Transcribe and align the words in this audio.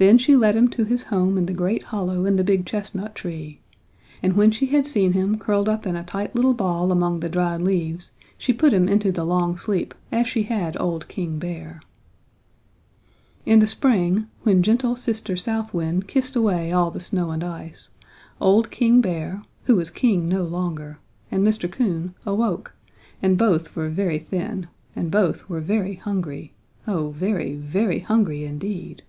Then 0.00 0.16
she 0.16 0.36
led 0.36 0.54
him 0.54 0.68
to 0.68 0.84
his 0.84 1.02
home 1.02 1.36
in 1.36 1.46
the 1.46 1.52
great 1.52 1.82
hollow 1.82 2.24
in 2.24 2.36
the 2.36 2.44
big 2.44 2.64
chestnut 2.64 3.16
tree, 3.16 3.58
and 4.22 4.34
when 4.34 4.52
she 4.52 4.66
had 4.66 4.86
seen 4.86 5.12
him 5.12 5.36
curled 5.40 5.68
up 5.68 5.88
in 5.88 5.96
a 5.96 6.04
tight 6.04 6.36
little 6.36 6.54
ball 6.54 6.92
among 6.92 7.18
the 7.18 7.28
dried 7.28 7.62
leaves 7.62 8.12
she 8.38 8.52
put 8.52 8.72
him 8.72 8.88
into 8.88 9.10
the 9.10 9.24
long 9.24 9.56
sleep 9.58 9.92
as 10.12 10.28
she 10.28 10.44
had 10.44 10.80
old 10.80 11.08
King 11.08 11.40
Bear. 11.40 11.80
"In 13.44 13.58
the 13.58 13.66
spring, 13.66 14.28
when 14.44 14.62
gentle 14.62 14.94
Sister 14.94 15.34
South 15.36 15.74
Wind 15.74 16.06
kissed 16.06 16.36
away 16.36 16.70
all 16.70 16.92
the 16.92 17.00
snow 17.00 17.32
and 17.32 17.42
ice, 17.42 17.88
old 18.40 18.70
King 18.70 19.00
Bear, 19.00 19.42
who 19.64 19.74
was 19.74 19.90
king 19.90 20.28
no 20.28 20.44
longer, 20.44 21.00
and 21.32 21.44
Mr. 21.44 21.68
Coon 21.68 22.14
awoke 22.24 22.72
and 23.20 23.36
both 23.36 23.74
were 23.74 23.88
very 23.88 24.20
thin, 24.20 24.68
and 24.94 25.10
both 25.10 25.48
were 25.48 25.60
very 25.60 25.94
hungry, 25.96 26.52
oh 26.86 27.10
very, 27.10 27.56
very 27.56 27.98
hungry 27.98 28.44
indeed. 28.44 29.02